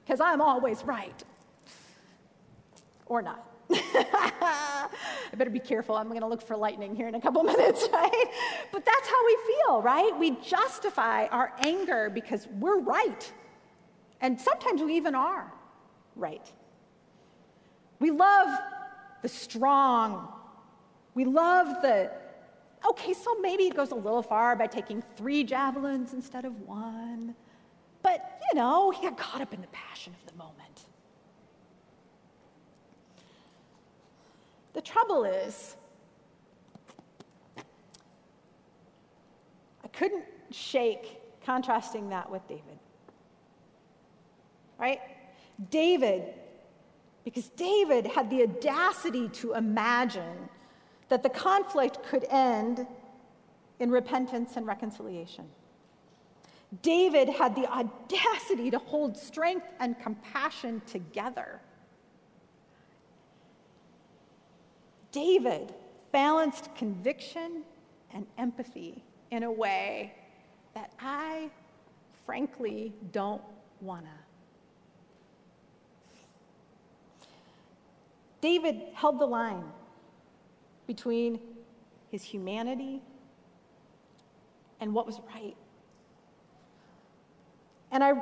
because 0.05 0.21
I'm 0.21 0.41
always 0.41 0.85
right. 0.85 1.25
Or 3.07 3.23
not. 3.23 3.56
I 5.33 5.37
better 5.37 5.51
be 5.51 5.59
careful. 5.59 5.97
I'm 5.97 6.09
going 6.09 6.21
to 6.21 6.27
look 6.27 6.43
for 6.43 6.57
lightning 6.57 6.95
here 6.95 7.09
in 7.09 7.15
a 7.15 7.21
couple 7.21 7.43
minutes, 7.55 7.89
right? 7.93 8.25
But 8.73 8.85
that's 8.85 9.09
how 9.09 9.27
we 9.27 9.39
feel, 9.47 9.83
right? 9.83 10.19
We 10.19 10.33
justify 10.43 11.27
our 11.27 11.53
anger 11.59 12.11
because 12.13 12.47
we're 12.59 12.81
right. 12.81 13.33
And 14.21 14.41
sometimes 14.41 14.83
we 14.83 14.95
even 14.97 15.15
are 15.15 15.53
right. 16.15 16.51
We 17.99 18.11
love 18.11 18.59
the 19.23 19.29
strong. 19.29 20.29
We 21.15 21.25
love 21.25 21.83
the, 21.83 22.11
okay, 22.89 23.13
so 23.13 23.37
maybe 23.41 23.65
it 23.65 23.75
goes 23.75 23.91
a 23.91 23.95
little 23.95 24.23
far 24.23 24.57
by 24.57 24.67
taking 24.67 25.03
three 25.17 25.45
javelins 25.45 26.13
instead 26.13 26.45
of 26.45 26.61
one. 26.63 27.35
But, 28.03 28.41
you 28.51 28.59
know, 28.59 28.91
he 28.91 29.03
got 29.03 29.17
caught 29.17 29.41
up 29.41 29.53
in 29.53 29.61
the 29.61 29.67
passion 29.69 30.15
of 30.21 30.33
the 30.33 30.39
moment. 30.39 30.86
The 34.77 34.83
trouble 34.83 35.25
is, 35.25 35.75
I 39.83 39.89
couldn't 39.89 40.27
shake 40.53 41.23
contrasting 41.45 42.11
that 42.11 42.31
with 42.31 42.47
David. 42.47 42.79
Right? 44.79 45.01
David 45.71 46.35
because 47.27 47.49
David 47.57 48.07
had 48.07 48.31
the 48.31 48.43
audacity 48.43 49.29
to 49.31 49.55
imagine 49.55 50.49
that 51.09 51.25
the 51.25 51.29
conflict 51.29 52.05
could 52.05 52.25
end 52.31 52.87
in 53.81 53.91
repentance 53.91 54.57
and 54.57 54.65
reconciliation. 54.65 55.47
David 56.83 57.29
had 57.29 57.57
the 57.57 57.67
audacity 57.67 58.71
to 58.71 58.79
hold 58.79 59.17
strength 59.17 59.67
and 59.81 59.99
compassion 59.99 60.81
together. 60.87 61.61
David 65.17 65.75
balanced 66.13 66.75
conviction 66.75 67.63
and 68.13 68.27
empathy 68.37 69.03
in 69.31 69.45
a 69.45 69.51
way 69.51 70.13
that 70.75 70.93
I 71.01 71.49
frankly 72.27 72.93
don't 73.13 73.41
wanna. 73.81 74.19
David 78.43 78.83
held 78.93 79.19
the 79.19 79.25
line 79.25 79.65
between 80.87 81.41
his 82.11 82.23
humanity 82.23 83.01
and 84.81 84.93
what 84.93 85.07
was 85.07 85.19
right. 85.35 85.57
And 87.91 88.05
I 88.05 88.13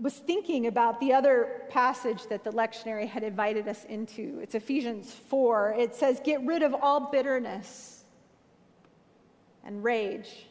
was 0.00 0.14
thinking 0.14 0.66
about 0.66 1.00
the 1.00 1.12
other 1.12 1.62
passage 1.70 2.26
that 2.28 2.44
the 2.44 2.50
lectionary 2.50 3.06
had 3.08 3.24
invited 3.24 3.66
us 3.66 3.84
into. 3.84 4.38
It's 4.40 4.54
Ephesians 4.54 5.12
4. 5.12 5.74
It 5.78 5.94
says, 5.94 6.20
Get 6.24 6.44
rid 6.46 6.62
of 6.62 6.74
all 6.74 7.10
bitterness 7.10 8.04
and 9.64 9.82
rage 9.82 10.46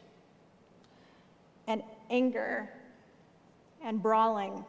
and 1.66 1.82
anger 2.10 2.68
and 3.82 4.02
brawling 4.02 4.64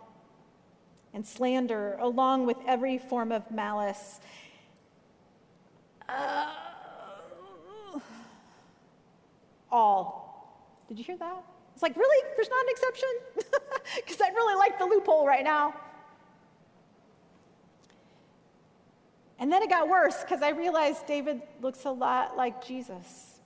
and 1.14 1.26
slander, 1.26 1.98
along 2.00 2.46
with 2.46 2.58
every 2.68 2.98
form 2.98 3.32
of 3.32 3.50
malice. 3.52 4.20
Uh, 6.08 6.54
all. 9.72 10.86
Did 10.88 10.98
you 10.98 11.04
hear 11.04 11.18
that? 11.18 11.44
It's 11.80 11.82
like, 11.82 11.96
really? 11.96 12.26
There's 12.36 12.50
not 12.50 12.62
an 12.62 12.70
exception? 12.72 13.10
Because 13.96 14.20
I'd 14.20 14.36
really 14.36 14.56
like 14.56 14.78
the 14.78 14.86
loophole 14.86 15.26
right 15.26 15.46
now. 15.46 15.74
And 19.40 19.50
then 19.50 19.64
it 19.64 19.70
got 19.70 19.88
worse 19.88 20.22
because 20.22 20.42
I 20.42 20.50
realized 20.50 21.08
David 21.08 21.42
looks 21.62 21.86
a 21.86 21.90
lot 21.90 22.36
like 22.36 22.64
Jesus, 22.64 23.40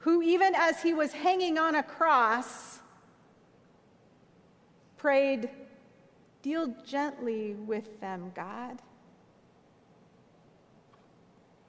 who, 0.00 0.20
even 0.20 0.54
as 0.54 0.82
he 0.82 0.92
was 0.92 1.12
hanging 1.12 1.58
on 1.58 1.74
a 1.74 1.82
cross, 1.82 2.80
prayed, 4.98 5.48
Deal 6.42 6.74
gently 6.86 7.54
with 7.54 7.98
them, 8.00 8.30
God. 8.34 8.82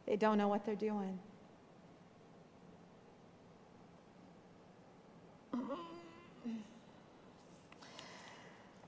They 0.06 0.18
don't 0.18 0.38
know 0.38 0.50
what 0.50 0.66
they're 0.66 0.76
doing. 0.76 1.20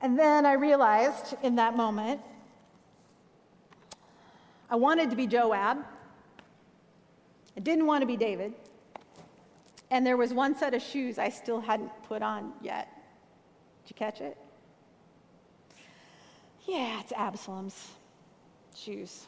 And 0.01 0.18
then 0.18 0.46
I 0.46 0.53
realized 0.53 1.36
in 1.44 1.56
that 1.58 1.77
moment, 1.77 2.22
I 4.70 4.75
wanted 4.75 5.10
to 5.12 5.15
be 5.15 5.27
Joab. 5.27 5.77
I 7.56 7.60
didn't 7.60 7.86
want 7.86 8.01
to 8.01 8.08
be 8.08 8.18
David. 8.18 8.53
And 9.91 10.06
there 10.06 10.18
was 10.18 10.34
one 10.34 10.56
set 10.56 10.74
of 10.74 10.82
shoes 10.82 11.20
I 11.20 11.30
still 11.30 11.60
hadn't 11.60 11.91
put 12.08 12.24
on 12.24 12.53
yet. 12.62 12.88
Did 13.84 13.91
you 13.91 13.96
catch 13.96 14.22
it? 14.22 14.38
Yeah, 16.65 17.00
it's 17.01 17.12
Absalom's 17.12 17.89
shoes. 18.74 19.25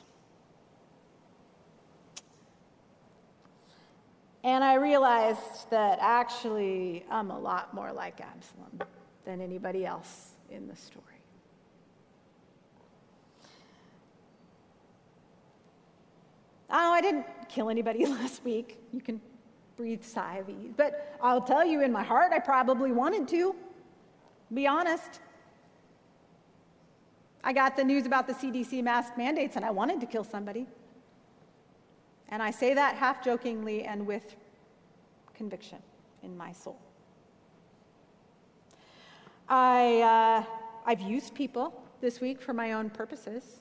And 4.43 4.63
I 4.63 4.75
realized 4.75 5.69
that 5.69 5.99
actually 6.01 7.05
I'm 7.09 7.31
a 7.31 7.39
lot 7.39 7.73
more 7.73 7.93
like 7.93 8.19
Absalom 8.19 8.81
than 9.25 9.39
anybody 9.39 9.85
else 9.85 10.31
in 10.51 10.67
the 10.67 10.75
story. 10.75 11.05
Oh, 16.69 16.91
I 16.91 17.01
didn't 17.01 17.25
kill 17.47 17.69
anybody 17.69 18.05
last 18.07 18.43
week. 18.43 18.79
You 18.91 18.99
can 18.99 19.21
breathe 19.77 20.03
sigh 20.03 20.37
of 20.37 20.49
ease. 20.49 20.73
But 20.75 21.17
I'll 21.21 21.41
tell 21.41 21.65
you, 21.65 21.81
in 21.81 21.91
my 21.91 22.03
heart, 22.03 22.31
I 22.33 22.39
probably 22.39 22.91
wanted 22.91 23.27
to. 23.29 23.55
Be 24.53 24.67
honest. 24.67 25.19
I 27.43 27.53
got 27.53 27.75
the 27.75 27.83
news 27.83 28.05
about 28.05 28.27
the 28.27 28.33
CDC 28.33 28.83
mask 28.83 29.17
mandates 29.17 29.55
and 29.55 29.65
I 29.65 29.71
wanted 29.71 29.99
to 30.01 30.05
kill 30.05 30.23
somebody. 30.23 30.65
And 32.33 32.41
I 32.41 32.49
say 32.49 32.73
that 32.73 32.95
half 32.95 33.23
jokingly 33.23 33.83
and 33.83 34.07
with 34.07 34.35
conviction 35.35 35.77
in 36.23 36.35
my 36.35 36.51
soul. 36.51 36.81
I, 39.47 40.01
uh, 40.01 40.43
I've 40.83 41.01
used 41.01 41.35
people 41.35 41.79
this 42.01 42.21
week 42.21 42.41
for 42.41 42.51
my 42.51 42.71
own 42.71 42.89
purposes. 42.89 43.59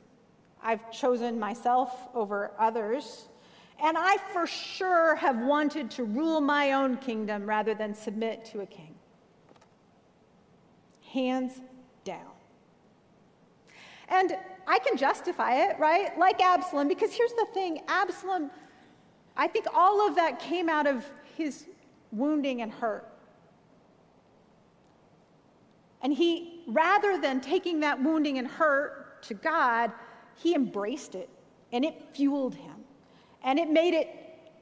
I've 0.63 0.91
chosen 0.91 1.39
myself 1.39 2.09
over 2.15 2.53
others. 2.59 3.29
And 3.79 3.99
I 3.99 4.17
for 4.33 4.47
sure 4.47 5.17
have 5.17 5.37
wanted 5.37 5.91
to 5.91 6.05
rule 6.05 6.41
my 6.41 6.73
own 6.73 6.97
kingdom 6.97 7.45
rather 7.45 7.75
than 7.75 7.95
submit 7.95 8.47
to 8.53 8.63
a 8.63 8.67
king. 8.67 8.95
Hands 11.13 11.53
down. 12.05 12.32
And 14.13 14.37
I 14.67 14.79
can 14.79 14.97
justify 14.99 15.69
it, 15.69 15.79
right? 15.79 16.17
Like 16.19 16.41
Absalom, 16.41 16.87
because 16.87 17.13
here's 17.13 17.33
the 17.33 17.47
thing 17.55 17.81
Absalom, 17.89 18.51
I 19.37 19.49
think 19.49 19.67
all 19.75 20.07
of 20.07 20.15
that 20.17 20.39
came 20.39 20.69
out 20.69 20.87
of 20.87 21.11
his 21.37 21.67
wounding 22.13 22.61
and 22.61 22.71
hurt. 22.71 23.09
And 26.03 26.13
he, 26.13 26.63
rather 26.67 27.19
than 27.19 27.41
taking 27.41 27.81
that 27.81 28.03
wounding 28.03 28.37
and 28.37 28.47
hurt 28.47 29.23
to 29.25 29.35
God, 29.35 29.91
he 30.35 30.55
embraced 30.55 31.15
it 31.15 31.31
and 31.73 31.83
it 31.85 31.95
fueled 32.13 32.55
him. 32.55 32.75
And 33.43 33.59
it 33.59 33.71
made 33.71 33.95
it 33.95 34.09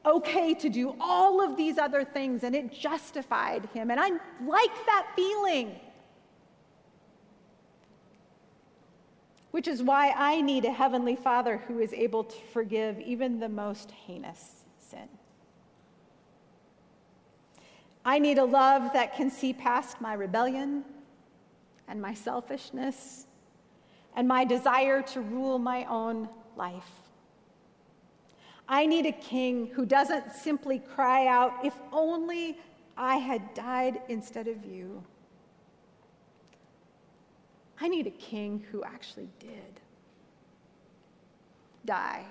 okay 0.06 0.54
to 0.54 0.68
do 0.68 0.94
all 1.00 1.42
of 1.42 1.56
these 1.56 1.76
other 1.76 2.04
things 2.04 2.44
and 2.44 2.54
it 2.54 2.70
justified 2.72 3.68
him. 3.74 3.90
And 3.90 3.98
I 3.98 4.10
like 4.46 4.86
that 4.86 5.08
feeling. 5.16 5.80
Which 9.50 9.66
is 9.66 9.82
why 9.82 10.12
I 10.16 10.40
need 10.40 10.64
a 10.64 10.72
heavenly 10.72 11.16
Father 11.16 11.58
who 11.66 11.80
is 11.80 11.92
able 11.92 12.24
to 12.24 12.36
forgive 12.52 13.00
even 13.00 13.40
the 13.40 13.48
most 13.48 13.90
heinous 13.90 14.64
sin. 14.78 15.08
I 18.04 18.18
need 18.18 18.38
a 18.38 18.44
love 18.44 18.92
that 18.92 19.16
can 19.16 19.30
see 19.30 19.52
past 19.52 20.00
my 20.00 20.14
rebellion 20.14 20.84
and 21.88 22.00
my 22.00 22.14
selfishness 22.14 23.26
and 24.16 24.26
my 24.26 24.44
desire 24.44 25.02
to 25.02 25.20
rule 25.20 25.58
my 25.58 25.84
own 25.84 26.28
life. 26.56 26.90
I 28.68 28.86
need 28.86 29.06
a 29.06 29.12
king 29.12 29.66
who 29.74 29.84
doesn't 29.84 30.32
simply 30.32 30.78
cry 30.78 31.26
out, 31.26 31.52
If 31.64 31.74
only 31.92 32.58
I 32.96 33.16
had 33.16 33.52
died 33.54 34.00
instead 34.08 34.46
of 34.46 34.64
you. 34.64 35.02
I 37.80 37.88
need 37.88 38.06
a 38.06 38.10
king 38.10 38.64
who 38.70 38.84
actually 38.84 39.28
did 39.38 39.80
die 41.84 42.24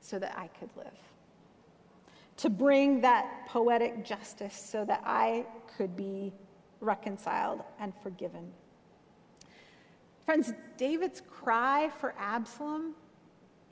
so 0.00 0.18
that 0.18 0.34
I 0.38 0.48
could 0.58 0.70
live. 0.76 0.86
To 2.38 2.50
bring 2.50 3.00
that 3.00 3.46
poetic 3.48 4.04
justice 4.04 4.56
so 4.56 4.84
that 4.84 5.02
I 5.04 5.44
could 5.76 5.96
be 5.96 6.32
reconciled 6.80 7.62
and 7.80 7.92
forgiven. 8.02 8.52
Friends, 10.24 10.52
David's 10.76 11.22
cry 11.28 11.90
for 11.98 12.14
Absalom 12.16 12.94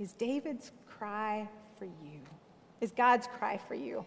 is 0.00 0.12
David's 0.14 0.72
cry 0.88 1.48
for 1.78 1.84
you, 1.84 2.20
is 2.80 2.90
God's 2.90 3.28
cry 3.38 3.60
for 3.68 3.74
you. 3.74 4.04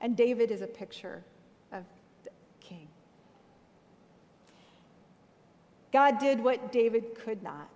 And 0.00 0.16
David 0.16 0.50
is 0.50 0.60
a 0.60 0.66
picture 0.66 1.24
of 1.72 1.84
the 2.24 2.30
king. 2.60 2.88
God 5.92 6.18
did 6.18 6.42
what 6.42 6.72
David 6.72 7.14
could 7.14 7.42
not. 7.42 7.68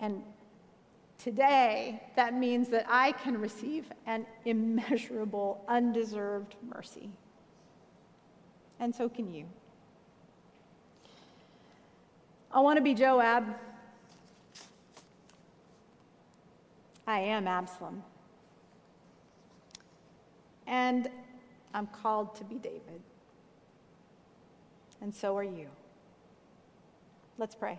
And 0.00 0.22
today, 1.18 2.02
that 2.16 2.34
means 2.34 2.68
that 2.70 2.86
I 2.88 3.12
can 3.12 3.38
receive 3.38 3.84
an 4.06 4.26
immeasurable, 4.44 5.62
undeserved 5.68 6.56
mercy. 6.74 7.10
And 8.78 8.94
so 8.94 9.08
can 9.08 9.32
you. 9.32 9.44
I 12.50 12.60
want 12.60 12.78
to 12.78 12.82
be 12.82 12.94
Joab. 12.94 13.44
I 17.06 17.20
am 17.20 17.46
Absalom. 17.46 18.02
And 20.66 21.10
I'm 21.74 21.86
called 21.88 22.34
to 22.36 22.44
be 22.44 22.56
David 22.56 23.02
and 25.00 25.14
so 25.14 25.36
are 25.36 25.42
you. 25.42 25.66
Let's 27.38 27.54
pray. 27.54 27.78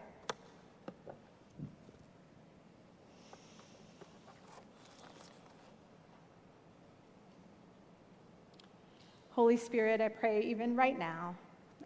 Holy 9.31 9.57
Spirit, 9.57 10.01
I 10.01 10.09
pray 10.09 10.41
even 10.41 10.75
right 10.75 10.99
now, 10.99 11.35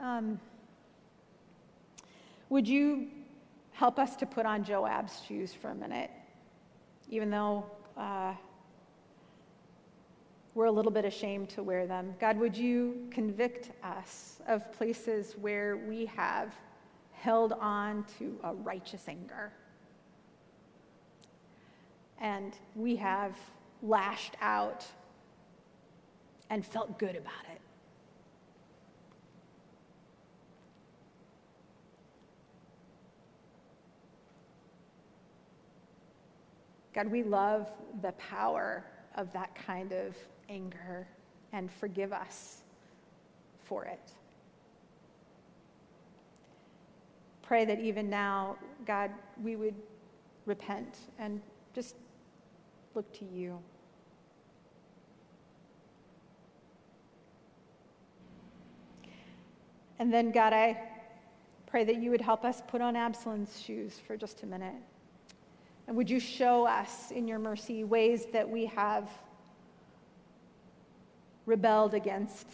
um, 0.01 0.39
would 2.49 2.67
you 2.67 3.07
help 3.71 3.99
us 3.99 4.15
to 4.17 4.25
put 4.25 4.45
on 4.45 4.63
Joab's 4.63 5.21
shoes 5.27 5.53
for 5.53 5.69
a 5.69 5.75
minute, 5.75 6.09
even 7.09 7.29
though 7.29 7.65
uh, 7.97 8.33
we're 10.55 10.65
a 10.65 10.71
little 10.71 10.91
bit 10.91 11.05
ashamed 11.05 11.49
to 11.49 11.61
wear 11.61 11.85
them. 11.85 12.15
God, 12.19 12.37
would 12.37 12.57
you 12.57 13.07
convict 13.11 13.71
us 13.83 14.41
of 14.47 14.71
places 14.71 15.35
where 15.39 15.77
we 15.77 16.05
have 16.07 16.55
held 17.25 17.53
on 17.53 18.05
to 18.19 18.37
a 18.43 18.53
righteous 18.53 19.05
anger. 19.07 19.51
And 22.21 22.53
we 22.75 22.95
have 22.97 23.35
lashed 23.81 24.35
out 24.41 24.85
and 26.51 26.63
felt 26.63 26.99
good 26.99 27.15
about 27.15 27.45
it. 27.51 27.61
God, 36.93 37.07
we 37.07 37.23
love 37.23 37.71
the 38.03 38.11
power 38.13 38.85
of 39.15 39.33
that 39.33 39.55
kind 39.55 39.91
of 39.91 40.15
anger 40.49 41.07
and 41.53 41.71
forgive 41.71 42.13
us 42.13 42.63
for 43.63 43.85
it. 43.85 44.11
Pray 47.41 47.65
that 47.65 47.79
even 47.79 48.09
now, 48.09 48.57
God, 48.85 49.11
we 49.41 49.55
would 49.55 49.75
repent 50.45 50.97
and 51.19 51.41
just 51.73 51.95
look 52.95 53.11
to 53.13 53.25
you. 53.25 53.59
And 59.99 60.13
then, 60.13 60.31
God, 60.31 60.53
I 60.53 60.77
pray 61.67 61.83
that 61.85 62.01
you 62.01 62.09
would 62.09 62.21
help 62.21 62.43
us 62.43 62.61
put 62.67 62.81
on 62.81 62.95
Absalom's 62.95 63.61
shoes 63.61 63.99
for 64.05 64.17
just 64.17 64.43
a 64.43 64.45
minute. 64.45 64.75
And 65.87 65.95
would 65.95 66.09
you 66.09 66.19
show 66.19 66.65
us 66.65 67.11
in 67.11 67.27
your 67.27 67.39
mercy 67.39 67.83
ways 67.83 68.25
that 68.33 68.49
we 68.49 68.65
have 68.65 69.09
rebelled 71.45 71.93
against 71.93 72.47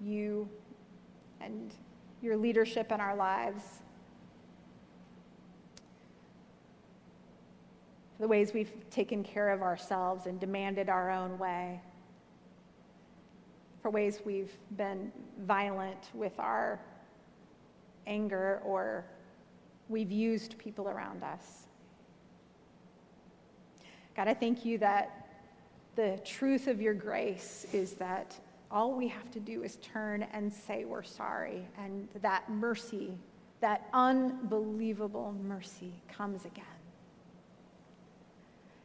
you 0.00 0.48
and 1.40 1.72
your 2.20 2.36
leadership 2.36 2.92
in 2.92 3.00
our 3.00 3.16
lives? 3.16 3.62
The 8.20 8.28
ways 8.28 8.52
we've 8.54 8.72
taken 8.90 9.24
care 9.24 9.50
of 9.50 9.62
ourselves 9.62 10.26
and 10.26 10.38
demanded 10.38 10.88
our 10.88 11.10
own 11.10 11.38
way. 11.38 11.80
For 13.82 13.90
ways 13.90 14.20
we've 14.24 14.56
been 14.76 15.10
violent 15.40 16.10
with 16.14 16.38
our 16.38 16.78
anger 18.06 18.60
or 18.64 19.04
we've 19.88 20.12
used 20.12 20.56
people 20.58 20.88
around 20.88 21.24
us. 21.24 21.66
God, 24.14 24.28
I 24.28 24.34
thank 24.34 24.64
you 24.64 24.78
that 24.78 25.21
the 25.94 26.20
truth 26.24 26.66
of 26.68 26.80
your 26.80 26.94
grace 26.94 27.66
is 27.72 27.94
that 27.94 28.34
all 28.70 28.92
we 28.92 29.08
have 29.08 29.30
to 29.32 29.40
do 29.40 29.62
is 29.62 29.76
turn 29.76 30.22
and 30.32 30.52
say 30.52 30.84
we're 30.84 31.02
sorry, 31.02 31.66
and 31.78 32.08
that 32.22 32.50
mercy, 32.50 33.12
that 33.60 33.88
unbelievable 33.92 35.34
mercy, 35.46 35.92
comes 36.08 36.44
again. 36.46 36.64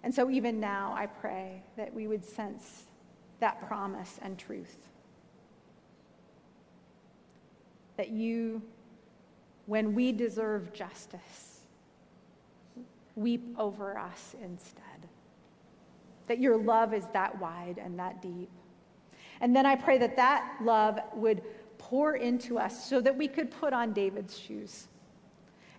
And 0.03 0.13
so, 0.13 0.29
even 0.29 0.59
now, 0.59 0.93
I 0.95 1.05
pray 1.07 1.63
that 1.77 1.93
we 1.93 2.07
would 2.07 2.23
sense 2.23 2.83
that 3.39 3.65
promise 3.67 4.19
and 4.21 4.37
truth. 4.37 4.77
That 7.95 8.09
you 8.09 8.61
when 9.67 9.93
we 9.93 10.13
deserve 10.13 10.73
justice, 10.73 11.59
weep 13.15 13.53
over 13.59 13.97
us 13.97 14.35
instead. 14.41 14.87
That 16.27 16.39
your 16.39 16.57
love 16.57 16.93
is 16.93 17.05
that 17.13 17.39
wide 17.39 17.79
and 17.83 17.97
that 17.99 18.21
deep. 18.21 18.49
And 19.41 19.55
then 19.55 19.65
I 19.65 19.75
pray 19.75 19.97
that 19.99 20.15
that 20.15 20.57
love 20.61 20.99
would 21.13 21.41
pour 21.77 22.15
into 22.15 22.57
us 22.57 22.87
so 22.89 22.99
that 23.01 23.15
we 23.15 23.27
could 23.27 23.51
put 23.51 23.73
on 23.73 23.93
David's 23.93 24.37
shoes 24.37 24.87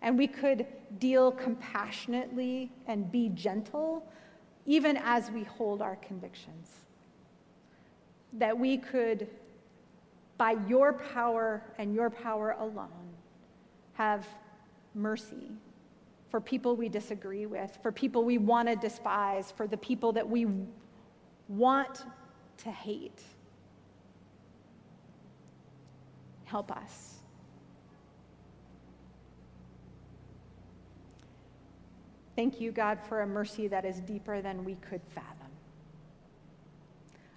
and 0.00 0.16
we 0.16 0.26
could 0.26 0.66
deal 0.98 1.32
compassionately 1.32 2.70
and 2.86 3.10
be 3.10 3.30
gentle 3.30 4.06
even 4.64 4.96
as 4.98 5.30
we 5.30 5.44
hold 5.44 5.82
our 5.82 5.96
convictions. 5.96 6.70
That 8.34 8.56
we 8.56 8.76
could, 8.76 9.26
by 10.36 10.56
your 10.68 10.92
power 10.92 11.62
and 11.78 11.94
your 11.94 12.10
power 12.10 12.54
alone, 12.58 12.88
have 13.94 14.26
mercy 14.94 15.50
for 16.30 16.40
people 16.40 16.76
we 16.76 16.88
disagree 16.88 17.46
with, 17.46 17.78
for 17.82 17.90
people 17.90 18.24
we 18.24 18.38
want 18.38 18.68
to 18.68 18.76
despise, 18.76 19.50
for 19.50 19.66
the 19.66 19.76
people 19.76 20.12
that 20.12 20.28
we 20.28 20.46
want 21.48 22.04
to 22.58 22.70
hate. 22.70 23.22
Help 26.44 26.70
us. 26.70 27.14
Thank 32.36 32.60
you, 32.60 32.70
God, 32.70 32.98
for 33.08 33.22
a 33.22 33.26
mercy 33.26 33.66
that 33.68 33.84
is 33.84 34.00
deeper 34.00 34.40
than 34.40 34.64
we 34.64 34.76
could 34.76 35.00
fathom. 35.14 35.48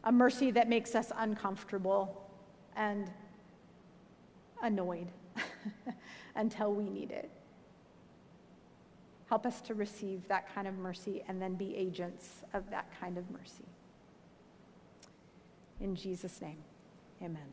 A 0.04 0.12
mercy 0.12 0.52
that 0.52 0.70
makes 0.70 0.96
us 0.96 1.12
uncomfortable 1.18 2.30
and 2.76 3.10
annoyed. 4.62 5.08
until 6.36 6.74
we 6.74 6.90
need 6.90 7.12
it. 7.12 7.30
Help 9.32 9.46
us 9.46 9.62
to 9.62 9.74
receive 9.74 10.28
that 10.28 10.54
kind 10.54 10.68
of 10.68 10.78
mercy 10.78 11.24
and 11.26 11.42
then 11.42 11.56
be 11.56 11.74
agents 11.74 12.44
of 12.54 12.70
that 12.70 12.86
kind 13.00 13.18
of 13.18 13.32
mercy. 13.32 13.64
In 15.80 15.96
Jesus' 15.96 16.42
name, 16.42 16.58
amen. 17.24 17.48